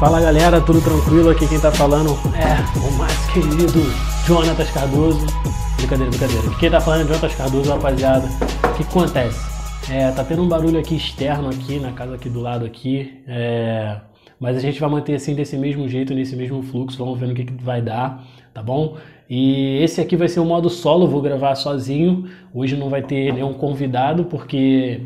[0.00, 1.28] Fala galera, tudo tranquilo?
[1.28, 3.82] Aqui quem tá falando é o mais querido
[4.26, 5.26] Jonatas Cardoso.
[5.76, 6.46] Brincadeira, brincadeira.
[6.48, 8.26] Aqui quem tá falando é Jonatas Cardoso, rapaziada.
[8.64, 9.92] O que, acontece?
[9.92, 13.22] É, tá tendo um barulho aqui externo aqui na casa aqui do lado aqui.
[13.28, 13.98] É,
[14.40, 16.96] mas a gente vai manter assim desse mesmo jeito, nesse mesmo fluxo.
[16.96, 18.96] Vamos ver no que, que vai dar, tá bom?
[19.28, 22.24] E esse aqui vai ser o modo solo, vou gravar sozinho.
[22.54, 25.02] Hoje não vai ter nenhum convidado, porque.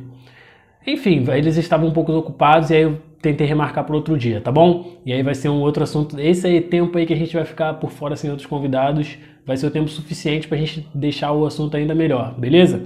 [0.86, 4.52] Enfim, eles estavam um pouco ocupados e aí eu tentei remarcar para outro dia, tá
[4.52, 4.98] bom?
[5.04, 6.20] E aí vai ser um outro assunto.
[6.20, 9.16] Esse aí tempo aí que a gente vai ficar por fora sem outros convidados,
[9.46, 12.82] vai ser o tempo suficiente para a gente deixar o assunto ainda melhor, beleza?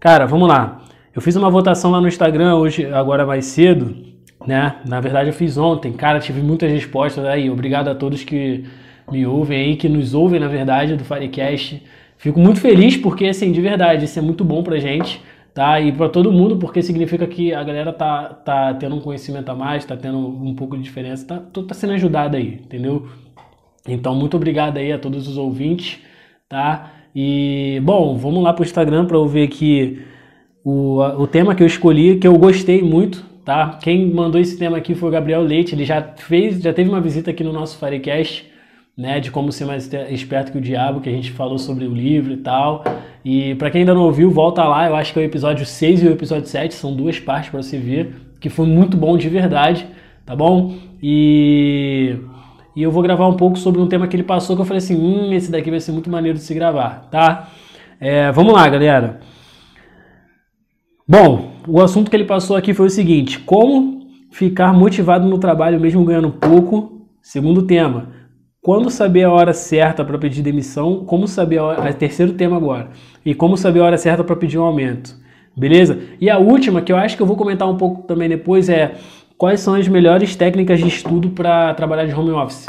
[0.00, 0.82] Cara, vamos lá.
[1.14, 3.94] Eu fiz uma votação lá no Instagram hoje, agora mais cedo,
[4.46, 4.76] né?
[4.86, 5.92] Na verdade eu fiz ontem.
[5.92, 7.50] Cara, tive muitas respostas aí.
[7.50, 8.64] Obrigado a todos que
[9.10, 11.82] me ouvem aí, que nos ouvem, na verdade, do Firecast.
[12.16, 15.20] Fico muito feliz porque, assim, de verdade, isso é muito bom pra gente
[15.56, 15.80] tá?
[15.80, 19.54] E para todo mundo, porque significa que a galera tá, tá tendo um conhecimento a
[19.54, 23.08] mais, tá tendo um pouco de diferença, tá, tá sendo ajudada aí, entendeu?
[23.88, 25.98] Então, muito obrigado aí a todos os ouvintes,
[26.46, 26.92] tá?
[27.14, 30.02] E, bom, vamos lá pro Instagram para eu ver aqui
[30.62, 33.78] o, o tema que eu escolhi, que eu gostei muito, tá?
[33.82, 37.00] Quem mandou esse tema aqui foi o Gabriel Leite, ele já fez, já teve uma
[37.00, 38.44] visita aqui no nosso Firecast,
[38.96, 41.94] né, de como ser mais esperto que o diabo, que a gente falou sobre o
[41.94, 42.82] livro e tal.
[43.24, 46.02] E para quem ainda não ouviu, volta lá, eu acho que é o episódio 6
[46.02, 49.28] e o episódio 7, são duas partes para você ver, que foi muito bom de
[49.28, 49.86] verdade,
[50.24, 50.74] tá bom?
[51.02, 52.16] E
[52.74, 54.78] e eu vou gravar um pouco sobre um tema que ele passou que eu falei
[54.78, 57.48] assim, hum, esse daqui vai ser muito maneiro de se gravar, tá?
[57.98, 59.20] É, vamos lá, galera.
[61.08, 65.80] Bom, o assunto que ele passou aqui foi o seguinte: como ficar motivado no trabalho
[65.80, 66.92] mesmo ganhando pouco.
[67.22, 68.10] Segundo tema,
[68.66, 71.04] quando saber a hora certa para pedir demissão?
[71.04, 71.88] Como saber a hora.
[71.88, 72.88] É terceiro tema agora.
[73.24, 75.14] E como saber a hora certa para pedir um aumento?
[75.56, 76.00] Beleza?
[76.20, 78.96] E a última, que eu acho que eu vou comentar um pouco também depois, é
[79.38, 82.66] quais são as melhores técnicas de estudo para trabalhar de home office.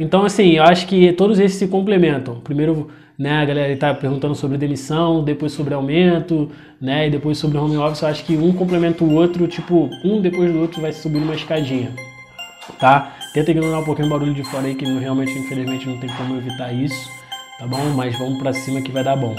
[0.00, 2.40] Então, assim, eu acho que todos esses se complementam.
[2.40, 7.58] Primeiro, né, a galera está perguntando sobre demissão, depois sobre aumento, né, e depois sobre
[7.58, 8.02] home office.
[8.02, 11.36] Eu acho que um complementa o outro, tipo, um depois do outro vai subir uma
[11.36, 11.92] escadinha,
[12.80, 13.21] tá?
[13.32, 16.36] Tenta ignorar um pouquinho o barulho de fora aí, que realmente, infelizmente, não tem como
[16.36, 17.10] evitar isso,
[17.58, 17.82] tá bom?
[17.96, 19.34] Mas vamos para cima que vai dar bom.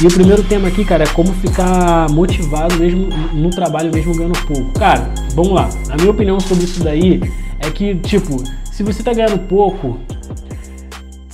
[0.00, 4.38] E o primeiro tema aqui, cara, é como ficar motivado mesmo no trabalho, mesmo ganhando
[4.46, 4.72] pouco.
[4.78, 5.68] Cara, vamos lá.
[5.90, 7.20] A minha opinião sobre isso daí
[7.58, 9.98] é que, tipo, se você tá ganhando pouco,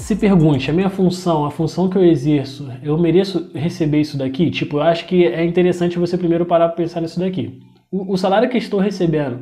[0.08, 4.50] se pergunte, a minha função, a função que eu exerço, eu mereço receber isso daqui?
[4.50, 7.60] Tipo, eu acho que é interessante você primeiro parar para pensar nisso daqui.
[7.92, 9.41] O, o, salário que estou recebendo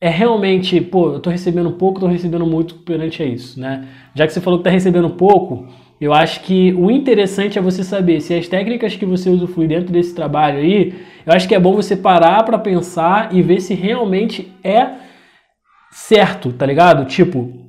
[0.00, 3.86] é realmente, pô, eu estou recebendo pouco, estou recebendo muito perante a isso, né?
[4.12, 5.68] Já que você falou que está recebendo pouco,
[6.00, 9.92] eu acho que o interessante é você saber se as técnicas que você usufrui dentro
[9.92, 10.94] desse trabalho aí,
[11.24, 14.94] eu acho que é bom você parar para pensar e ver se realmente é
[15.92, 17.04] certo, tá ligado?
[17.04, 17.65] Tipo,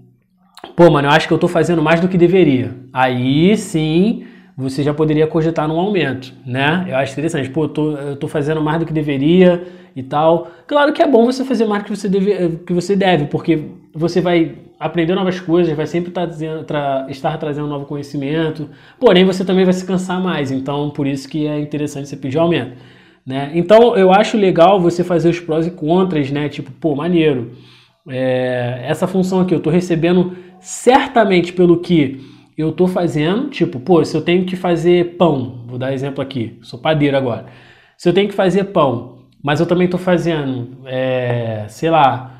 [0.77, 2.75] pô, mano, eu acho que eu tô fazendo mais do que deveria.
[2.93, 6.85] Aí sim você já poderia cogitar num aumento, né?
[6.87, 9.63] Eu acho interessante, pô, eu tô, eu tô fazendo mais do que deveria
[9.95, 10.51] e tal.
[10.67, 13.65] Claro que é bom você fazer mais do que você deve, que você deve porque
[13.93, 19.25] você vai aprender novas coisas, vai sempre tá dizendo, tra, estar trazendo novo conhecimento, porém
[19.25, 22.73] você também vai se cansar mais, então por isso que é interessante você pedir aumento.
[23.25, 23.51] Né?
[23.55, 26.47] Então eu acho legal você fazer os prós e contras, né?
[26.49, 27.51] Tipo, pô, maneiro.
[28.09, 32.21] É, essa função aqui eu estou recebendo certamente pelo que
[32.57, 36.57] eu estou fazendo, tipo, pô, se eu tenho que fazer pão, vou dar exemplo aqui,
[36.61, 37.45] sou padeiro agora.
[37.97, 42.33] Se eu tenho que fazer pão, mas eu também estou fazendo, é, sei lá,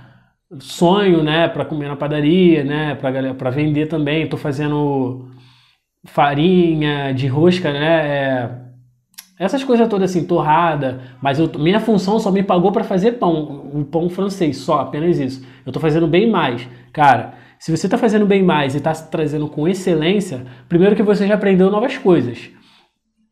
[0.60, 5.30] sonho, né, para comer na padaria, né, para vender também, estou fazendo
[6.06, 8.50] farinha de rosca, né, é,
[9.40, 13.70] essas coisas todas assim, torrada, mas eu, minha função só me pagou para fazer pão,
[13.72, 15.46] o pão francês, só, apenas isso.
[15.64, 16.68] Eu estou fazendo bem mais.
[16.92, 21.04] Cara, se você está fazendo bem mais e está se trazendo com excelência, primeiro que
[21.04, 22.50] você já aprendeu novas coisas.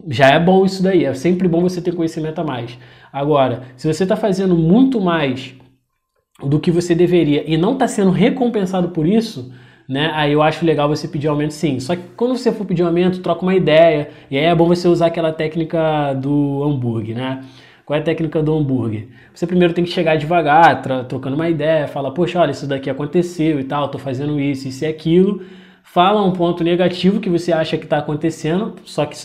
[0.08, 2.78] Já é bom isso daí, é sempre bom você ter conhecimento a mais.
[3.12, 5.56] Agora, se você está fazendo muito mais
[6.44, 9.52] do que você deveria e não está sendo recompensado por isso,
[9.88, 10.12] né?
[10.14, 11.80] Aí eu acho legal você pedir aumento sim.
[11.80, 14.10] Só que quando você for pedir aumento, troca uma ideia.
[14.30, 17.44] E aí é bom você usar aquela técnica do hambúrguer, né?
[17.86, 19.08] Qual é a técnica do hambúrguer?
[19.34, 23.60] Você primeiro tem que chegar devagar, trocando uma ideia, fala, poxa, olha, isso daqui aconteceu
[23.60, 25.44] e tal, tô fazendo isso, isso e aquilo.
[25.84, 29.16] Fala um ponto negativo que você acha que está acontecendo, só que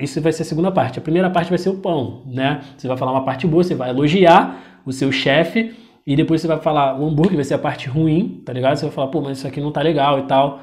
[0.00, 0.98] isso vai ser a segunda parte.
[0.98, 2.60] A primeira parte vai ser o pão, né?
[2.76, 5.74] Você vai falar uma parte boa, você vai elogiar o seu chefe
[6.06, 8.76] E depois você vai falar, o hambúrguer vai ser a parte ruim, tá ligado?
[8.76, 10.62] Você vai falar, pô, mas isso aqui não tá legal e tal.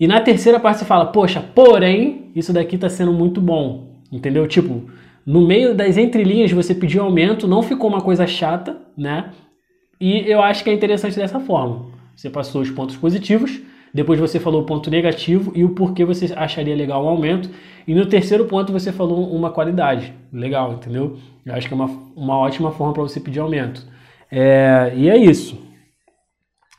[0.00, 4.00] E na terceira parte você fala, poxa, porém, isso daqui tá sendo muito bom.
[4.10, 4.44] Entendeu?
[4.48, 4.90] Tipo,
[5.24, 9.30] no meio das entrelinhas você pediu aumento, não ficou uma coisa chata, né?
[10.00, 11.86] E eu acho que é interessante dessa forma.
[12.16, 13.60] Você passou os pontos positivos,
[13.94, 17.50] depois você falou o ponto negativo e o porquê você acharia legal o aumento.
[17.86, 20.12] E no terceiro ponto você falou uma qualidade.
[20.32, 21.18] Legal, entendeu?
[21.44, 23.86] Eu acho que é uma, uma ótima forma para você pedir aumento.
[24.30, 25.60] É, e é isso.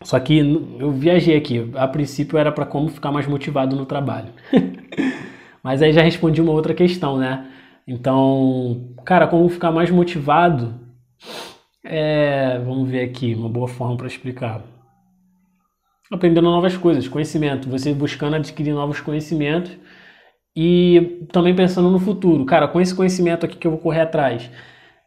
[0.01, 0.39] Só que
[0.79, 1.69] eu viajei aqui.
[1.75, 4.29] A princípio era para como ficar mais motivado no trabalho.
[5.63, 7.47] Mas aí já respondi uma outra questão, né?
[7.87, 10.79] Então, cara, como ficar mais motivado?
[11.83, 14.61] É, vamos ver aqui, uma boa forma para explicar.
[16.11, 19.71] Aprendendo novas coisas, conhecimento, você buscando adquirir novos conhecimentos
[20.55, 22.45] e também pensando no futuro.
[22.45, 24.49] Cara, com esse conhecimento aqui que eu vou correr atrás,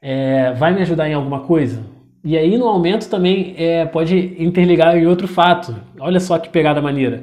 [0.03, 1.83] é, vai me ajudar em alguma coisa?
[2.25, 5.77] E aí no aumento também é, pode interligar em outro fato.
[6.01, 7.23] Olha só que pegada maneira.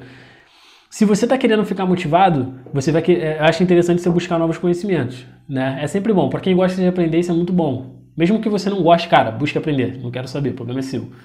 [0.94, 4.60] Se você está querendo ficar motivado, você vai que, é, acha interessante você buscar novos
[4.60, 5.80] conhecimentos, né?
[5.81, 6.30] É sempre bom.
[6.30, 7.95] Para quem gosta de aprender, isso é muito bom.
[8.16, 10.00] Mesmo que você não goste, cara, busque aprender.
[10.00, 11.10] Não quero saber, o problema é seu.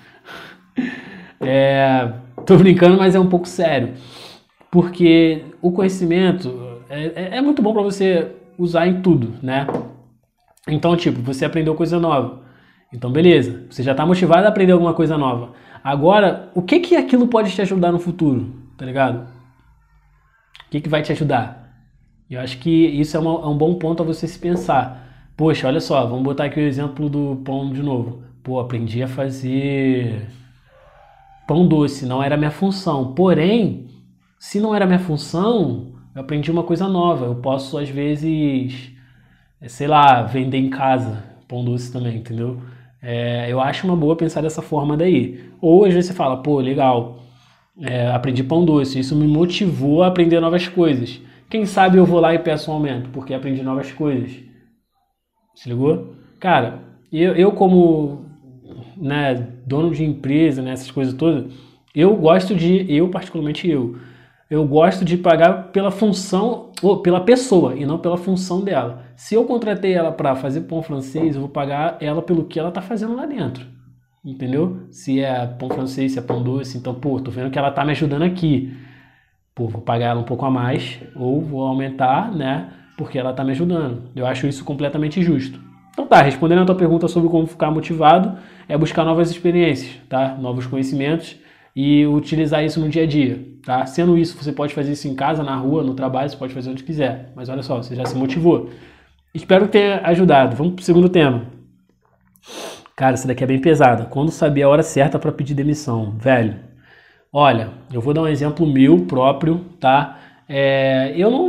[1.40, 2.12] É,
[2.44, 3.92] tô brincando, mas é um pouco sério.
[4.72, 9.66] Porque o conhecimento é, é, é muito bom para você usar em tudo, né?
[10.66, 12.40] Então, tipo, você aprendeu coisa nova.
[12.92, 13.66] Então, beleza.
[13.70, 15.52] Você já está motivado a aprender alguma coisa nova.
[15.84, 18.52] Agora, o que que aquilo pode te ajudar no futuro?
[18.76, 19.37] Tá ligado?
[20.68, 21.66] O que que vai te ajudar?
[22.30, 25.30] Eu acho que isso é, uma, é um bom ponto a você se pensar.
[25.34, 28.22] Poxa, olha só, vamos botar aqui o exemplo do pão de novo.
[28.42, 30.28] Pô, aprendi a fazer
[31.46, 33.14] pão doce, não era minha função.
[33.14, 33.86] Porém,
[34.38, 37.24] se não era minha função, eu aprendi uma coisa nova.
[37.24, 38.92] Eu posso, às vezes,
[39.66, 42.60] sei lá, vender em casa pão doce também, entendeu?
[43.00, 45.50] É, eu acho uma boa pensar dessa forma daí.
[45.62, 47.20] Ou às vezes você fala, pô, legal,
[47.80, 51.20] é, aprendi pão doce, isso me motivou a aprender novas coisas.
[51.48, 54.36] Quem sabe eu vou lá e peço um aumento, porque aprendi novas coisas.
[55.54, 56.14] Se ligou?
[56.38, 56.80] Cara,
[57.12, 58.26] eu, eu como
[58.96, 59.34] né,
[59.66, 61.52] dono de empresa, né, essas coisas todas,
[61.94, 63.96] eu gosto de, eu particularmente eu,
[64.50, 69.04] eu gosto de pagar pela função, ou pela pessoa, e não pela função dela.
[69.16, 72.68] Se eu contratei ela para fazer pão francês, eu vou pagar ela pelo que ela
[72.68, 73.66] está fazendo lá dentro.
[74.24, 74.80] Entendeu?
[74.90, 77.84] Se é pão francês, se é pão doce, então, pô, tô vendo que ela tá
[77.84, 78.76] me ajudando aqui.
[79.54, 82.68] Pô, vou pagar ela um pouco a mais, ou vou aumentar, né?
[82.96, 84.02] Porque ela tá me ajudando.
[84.14, 85.60] Eu acho isso completamente justo.
[85.92, 88.38] Então tá, respondendo a tua pergunta sobre como ficar motivado,
[88.68, 90.36] é buscar novas experiências, tá?
[90.36, 91.36] Novos conhecimentos
[91.74, 93.86] e utilizar isso no dia a dia, tá?
[93.86, 96.70] Sendo isso, você pode fazer isso em casa, na rua, no trabalho, você pode fazer
[96.70, 97.32] onde quiser.
[97.34, 98.70] Mas olha só, você já se motivou.
[99.34, 100.56] Espero tenha ajudado.
[100.56, 101.57] Vamos pro segundo tema.
[102.98, 104.06] Cara, essa daqui é bem pesada.
[104.06, 106.56] Quando saber a hora certa para pedir demissão, velho.
[107.32, 110.18] Olha, eu vou dar um exemplo meu próprio, tá?
[110.48, 111.48] É, eu não,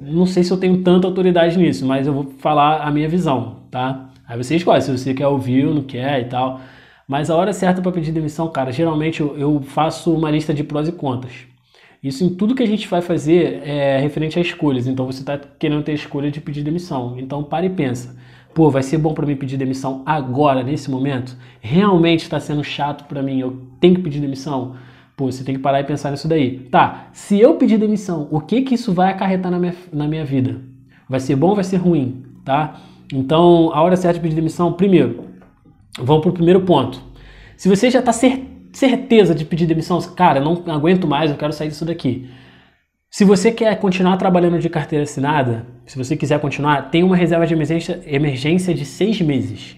[0.00, 3.64] não sei se eu tenho tanta autoridade nisso, mas eu vou falar a minha visão,
[3.70, 4.08] tá?
[4.26, 6.62] Aí você escolhe se você quer ouvir ou não quer e tal.
[7.06, 10.64] Mas a hora certa para pedir demissão, cara, geralmente eu, eu, faço uma lista de
[10.64, 11.34] prós e contras.
[12.06, 14.86] Isso em tudo que a gente vai fazer é referente a escolhas.
[14.86, 17.16] Então você está querendo ter a escolha de pedir demissão.
[17.18, 18.16] Então para e pensa.
[18.54, 21.36] Pô, vai ser bom para mim pedir demissão agora, nesse momento?
[21.60, 23.38] Realmente está sendo chato para mim?
[23.40, 24.76] Eu tenho que pedir demissão?
[25.16, 26.60] Pô, você tem que parar e pensar nisso daí.
[26.70, 30.24] Tá, se eu pedir demissão, o que que isso vai acarretar na minha, na minha
[30.24, 30.60] vida?
[31.08, 32.24] Vai ser bom ou vai ser ruim?
[32.44, 32.80] Tá?
[33.12, 35.26] Então, a hora certa de pedir demissão, primeiro,
[35.98, 37.00] Vamos para o primeiro ponto.
[37.56, 38.44] Se você já está cer
[38.76, 42.28] certeza de pedir demissão, cara, não aguento mais, eu quero sair disso daqui.
[43.10, 47.46] Se você quer continuar trabalhando de carteira assinada, se você quiser continuar, tem uma reserva
[47.46, 49.76] de emergência, emergência de seis meses.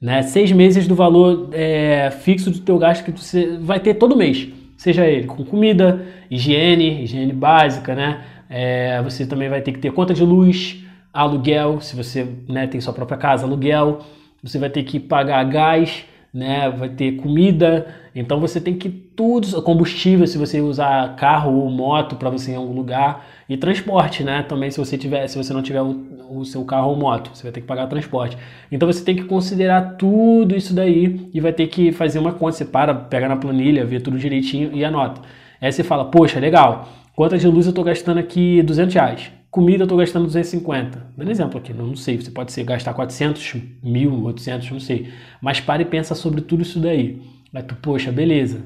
[0.00, 0.22] Né?
[0.22, 4.48] Seis meses do valor é, fixo do teu gasto que você vai ter todo mês.
[4.76, 8.24] Seja ele com comida, higiene, higiene básica, né?
[8.50, 12.80] É, você também vai ter que ter conta de luz, aluguel, se você né, tem
[12.80, 14.00] sua própria casa, aluguel
[14.42, 16.70] você vai ter que pagar gás, né?
[16.70, 22.16] Vai ter comida, então você tem que tudo, combustível se você usar carro ou moto
[22.16, 24.42] para você ir em algum lugar e transporte, né?
[24.42, 25.96] Também se você tiver, se você não tiver o,
[26.30, 28.36] o, seu carro ou moto, você vai ter que pagar transporte.
[28.70, 32.56] Então você tem que considerar tudo isso daí e vai ter que fazer uma conta,
[32.56, 35.22] você para, pega na planilha, vê tudo direitinho e anota.
[35.60, 39.37] Aí você fala, poxa, legal, quantas de luz eu estou gastando aqui 200 reais?
[39.50, 41.12] Comida eu estou gastando 250.
[41.16, 45.12] Dando exemplo aqui, não sei, você pode ser gastar 400, mil, 800, não sei.
[45.40, 47.22] Mas pare e pensa sobre tudo isso daí.
[47.54, 48.62] Aí tu, poxa, beleza,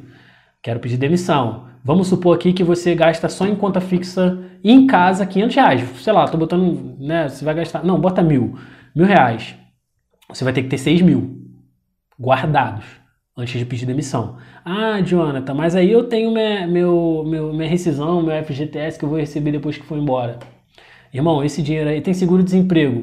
[0.62, 1.69] quero pedir demissão.
[1.85, 5.83] Vamos supor aqui que você gasta só em conta fixa em casa 500 reais.
[6.03, 8.57] Sei lá, tô botando, né, você vai gastar, não, bota mil,
[8.95, 9.55] mil reais.
[10.29, 11.43] Você vai ter que ter 6 mil
[12.21, 12.85] guardados.
[13.37, 14.39] antes de pedir demissão.
[14.65, 19.09] Ah, Jonathan, mas aí eu tenho minha, meu, meu, minha rescisão, meu FGTS que eu
[19.09, 20.39] vou receber depois que for embora.
[21.12, 23.00] Irmão, esse dinheiro aí tem seguro-desemprego.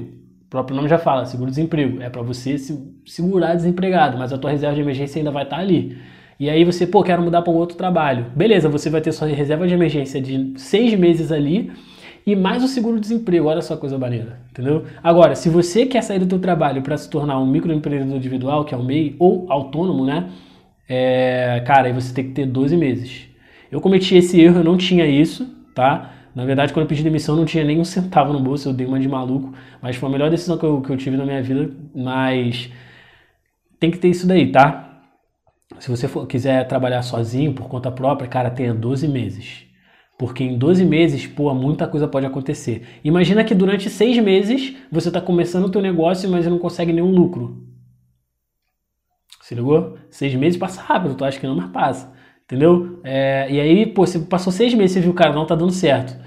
[0.48, 2.02] O próprio nome já fala, seguro-desemprego.
[2.02, 5.58] É para você se segurar desempregado, mas a tua reserva de emergência ainda vai estar
[5.58, 5.98] tá ali.
[6.40, 8.26] E aí você, pô, quero mudar para um outro trabalho.
[8.36, 11.72] Beleza, você vai ter sua reserva de emergência de seis meses ali
[12.26, 13.48] e mais o seguro-desemprego.
[13.48, 14.86] Olha só coisa maneira, entendeu?
[15.04, 18.74] Agora, se você quer sair do teu trabalho para se tornar um microempreendedor individual, que
[18.74, 20.30] é o MEI, ou autônomo, né?
[20.88, 23.28] É, cara, aí você tem que ter 12 meses.
[23.72, 26.14] Eu cometi esse erro, eu não tinha isso, tá?
[26.36, 28.86] Na verdade, quando eu pedi demissão, não tinha nem um centavo no bolso, eu dei
[28.86, 31.42] uma de maluco, mas foi a melhor decisão que eu, que eu tive na minha
[31.42, 31.72] vida.
[31.94, 32.70] Mas
[33.80, 35.02] tem que ter isso daí, tá?
[35.80, 39.66] Se você for, quiser trabalhar sozinho, por conta própria, cara, tenha 12 meses.
[40.18, 42.86] Porque em 12 meses, pô, muita coisa pode acontecer.
[43.04, 47.12] Imagina que durante seis meses você está começando o teu negócio, mas não consegue nenhum
[47.12, 47.66] lucro.
[49.42, 49.98] Se ligou?
[50.12, 52.19] Seis meses passa rápido, tu acha que não, mas passa.
[52.50, 53.00] Entendeu?
[53.04, 56.18] É, e aí, pô, você passou seis meses, você viu, cara, não tá dando certo.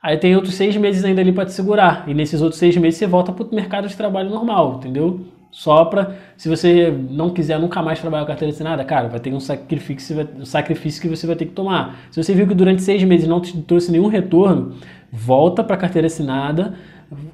[0.00, 2.04] Aí tem outros seis meses ainda ali para te segurar.
[2.06, 5.20] E nesses outros seis meses você volta pro mercado de trabalho normal, entendeu?
[5.50, 9.34] Só para, se você não quiser nunca mais trabalhar com carteira assinada, cara, vai ter
[9.34, 11.98] um sacrifício, um sacrifício que você vai ter que tomar.
[12.12, 14.74] Se você viu que durante seis meses não te trouxe nenhum retorno,
[15.10, 16.74] volta para a carteira assinada,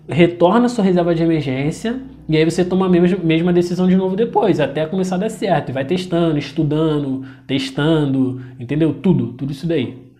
[0.08, 4.61] retorna sua reserva de emergência e aí você toma a mesma, decisão de novo depois,
[4.61, 5.70] até começar a dar certo.
[5.70, 8.92] E vai testando, estudando, testando, entendeu?
[8.92, 10.12] Tudo, tudo isso daí.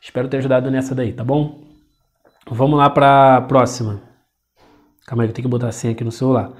[0.00, 1.64] Espero ter ajudado nessa daí, tá bom?
[2.48, 4.00] Vamos lá para próxima.
[5.06, 6.52] Calma aí, eu tenho que botar a senha aqui no celular.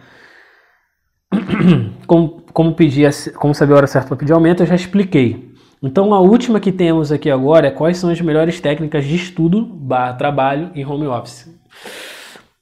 [2.08, 5.54] como, como, pedir, como saber a hora certa para pedir aumento, eu já expliquei.
[5.80, 9.64] Então a última que temos aqui agora é quais são as melhores técnicas de estudo
[9.64, 11.48] barra trabalho em home office.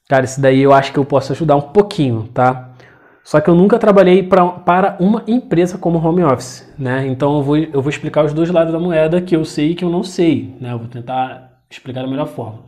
[0.08, 2.74] Cara, isso daí eu acho que eu posso ajudar um pouquinho, tá?
[3.24, 7.06] Só que eu nunca trabalhei pra, para uma empresa como home office, né?
[7.06, 9.74] Então eu vou, eu vou explicar os dois lados da moeda que eu sei e
[9.74, 10.72] que eu não sei, né?
[10.72, 12.64] Eu vou tentar explicar da melhor forma.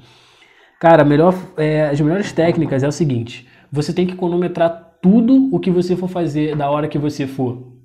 [0.81, 5.61] Cara, melhor, é, as melhores técnicas é o seguinte: você tem que cronometrar tudo o
[5.61, 7.77] que você for fazer da hora que você for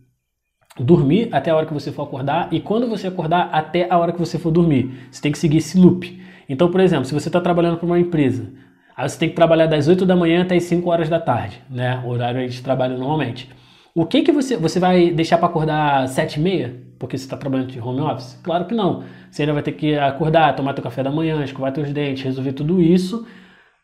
[0.79, 4.13] dormir até a hora que você for acordar e quando você acordar até a hora
[4.13, 5.10] que você for dormir.
[5.12, 6.22] Você tem que seguir esse loop.
[6.48, 8.50] Então, por exemplo, se você está trabalhando para uma empresa,
[8.95, 11.62] aí você tem que trabalhar das 8 da manhã até as 5 horas da tarde,
[11.69, 12.01] né?
[12.05, 13.50] O horário de trabalho normalmente.
[13.93, 16.75] O que que você, você vai deixar para acordar 7 e meia?
[16.98, 18.39] Porque você está trabalhando de home office?
[18.43, 19.03] Claro que não.
[19.29, 22.53] Você ainda vai ter que acordar, tomar teu café da manhã, escovar teus dentes, resolver
[22.53, 23.25] tudo isso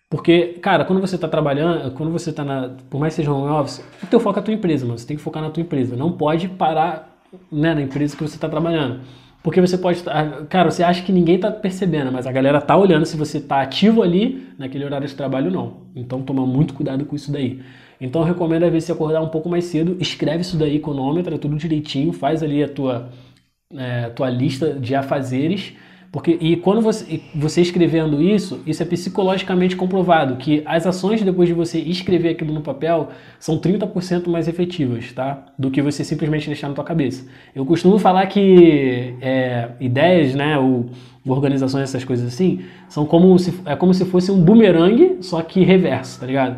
[0.10, 2.70] porque, cara, quando você está trabalhando, quando você está na.
[2.90, 4.98] Por mais que seja home office, o teu foco é a tua empresa, mano.
[4.98, 5.98] Você tem que focar na tua empresa.
[5.98, 7.20] Não pode parar
[7.52, 9.02] né, na empresa que você está trabalhando.
[9.48, 10.04] Porque você pode.
[10.50, 13.62] Cara, você acha que ninguém está percebendo, mas a galera tá olhando se você está
[13.62, 15.84] ativo ali naquele horário de trabalho não.
[15.96, 17.62] Então toma muito cuidado com isso daí.
[18.02, 21.38] Então eu recomendo às vezes você acordar um pouco mais cedo, escreve isso daí, econômetra,
[21.38, 23.10] tudo direitinho, faz ali a tua,
[23.74, 25.74] é, tua lista de afazeres
[26.12, 31.50] porque, e quando você, você escrevendo isso, isso é psicologicamente comprovado, que as ações depois
[31.50, 33.10] de você escrever aquilo no papel
[33.40, 35.46] são 30% mais efetivas, tá?
[35.60, 37.28] Do que você simplesmente deixar na tua cabeça.
[37.54, 40.86] Eu costumo falar que é, ideias, né, ou
[41.28, 45.62] organizações, essas coisas assim, são como se, é como se fosse um bumerangue, só que
[45.64, 46.58] reverso, tá ligado?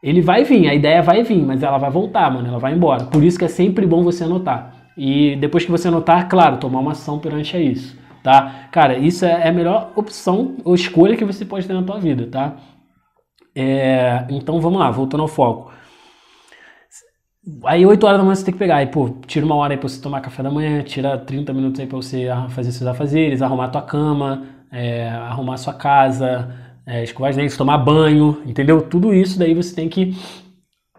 [0.00, 3.06] Ele vai vir, a ideia vai vir, mas ela vai voltar, mano, ela vai embora.
[3.06, 4.72] Por isso que é sempre bom você anotar.
[4.96, 8.68] E depois que você anotar, claro, tomar uma ação perante a isso tá?
[8.72, 12.26] Cara, isso é a melhor opção ou escolha que você pode ter na tua vida,
[12.26, 12.56] tá?
[13.54, 15.72] É, então vamos lá, voltando ao foco.
[17.64, 19.78] Aí 8 horas da manhã você tem que pegar, aí pô, tira uma hora aí
[19.78, 23.40] pra você tomar café da manhã, tira 30 minutos aí pra você fazer seus afazeres,
[23.40, 26.54] arrumar tua cama, é, arrumar sua casa,
[26.86, 28.82] é, escovar os dentes, tomar banho, entendeu?
[28.82, 30.14] Tudo isso daí você tem que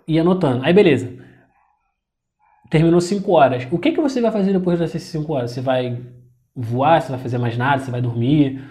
[0.08, 0.66] ir anotando.
[0.66, 1.18] Aí beleza.
[2.70, 3.68] Terminou 5 horas.
[3.72, 5.52] O que, que você vai fazer depois dessas 5 horas?
[5.52, 5.98] Você vai
[6.60, 8.62] voar, você vai fazer mais nada, você vai dormir,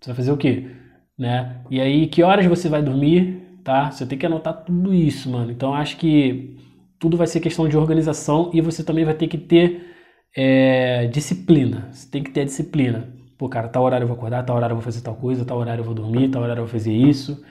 [0.00, 0.70] você vai fazer o quê?
[1.18, 1.60] Né?
[1.70, 3.90] E aí, que horas você vai dormir, tá?
[3.90, 5.50] Você tem que anotar tudo isso, mano.
[5.50, 6.56] Então, acho que
[6.98, 9.94] tudo vai ser questão de organização e você também vai ter que ter
[10.36, 11.88] é, disciplina.
[11.92, 13.08] Você tem que ter disciplina.
[13.38, 15.58] Pô, cara, tal horário eu vou acordar, tal horário eu vou fazer tal coisa, tal
[15.58, 17.44] horário eu vou dormir, tal horário eu vou fazer isso.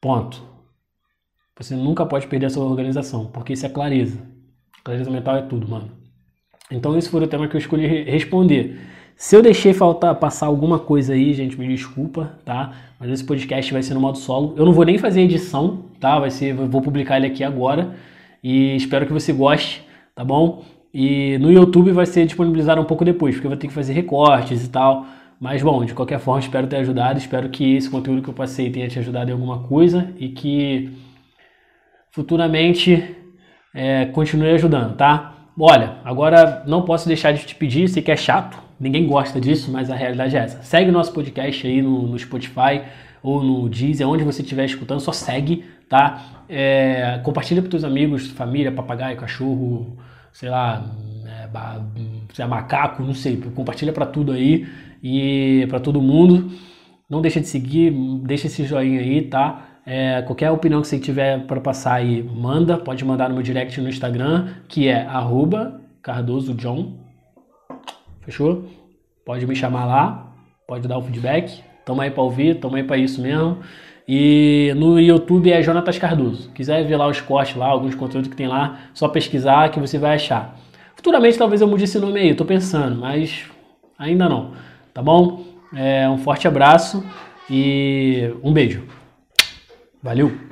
[0.00, 0.42] Ponto.
[1.56, 4.18] Você nunca pode perder a sua organização, porque isso é clareza.
[4.82, 5.90] Clareza mental é tudo, mano.
[6.70, 8.78] Então esse foi o tema que eu escolhi responder.
[9.16, 12.72] Se eu deixei faltar passar alguma coisa aí, gente, me desculpa, tá?
[12.98, 14.54] Mas esse podcast vai ser no modo solo.
[14.56, 16.18] Eu não vou nem fazer edição, tá?
[16.18, 17.94] Vai ser, vou publicar ele aqui agora
[18.42, 20.64] e espero que você goste, tá bom?
[20.92, 23.92] E no YouTube vai ser disponibilizado um pouco depois, porque eu vou ter que fazer
[23.92, 25.06] recortes e tal.
[25.38, 27.18] Mas bom, de qualquer forma, espero ter ajudado.
[27.18, 30.90] Espero que esse conteúdo que eu passei tenha te ajudado em alguma coisa e que
[32.10, 33.16] futuramente
[33.74, 35.39] é, continue ajudando, tá?
[35.62, 39.70] Olha, agora não posso deixar de te pedir, sei que é chato, ninguém gosta disso,
[39.70, 40.62] mas a realidade é essa.
[40.62, 42.82] Segue nosso podcast aí no, no Spotify
[43.22, 46.44] ou no Deezer, onde você estiver escutando, só segue, tá?
[46.48, 49.98] É, compartilha para teus amigos, família, papagaio, cachorro,
[50.32, 50.90] sei lá,
[52.38, 54.66] é macaco, não sei, compartilha para tudo aí
[55.02, 56.50] e para todo mundo.
[57.08, 57.90] Não deixa de seguir,
[58.22, 59.69] deixa esse joinha aí, tá?
[59.92, 62.78] É, qualquer opinião que você tiver para passar aí, manda.
[62.78, 65.04] Pode mandar no meu direct no Instagram, que é
[66.00, 66.92] @cardosojohn.
[68.20, 68.66] Fechou?
[69.26, 70.32] Pode me chamar lá,
[70.64, 71.60] pode dar o feedback.
[71.84, 73.58] Tamo aí para ouvir, tamo aí para isso mesmo.
[74.06, 76.52] E no YouTube é Jonatas Cardoso.
[76.52, 79.98] Quiser ver lá os cortes lá, alguns conteúdos que tem lá, só pesquisar que você
[79.98, 80.56] vai achar.
[80.94, 83.44] Futuramente talvez eu mude esse nome aí, tô pensando, mas
[83.98, 84.52] ainda não.
[84.94, 85.42] Tá bom?
[85.74, 87.04] É, um forte abraço
[87.50, 88.99] e um beijo.
[90.02, 90.49] Valeu!